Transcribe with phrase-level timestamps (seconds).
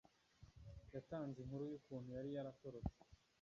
[0.93, 2.99] Yatanze inkuru yukuntu yari yaratorotse.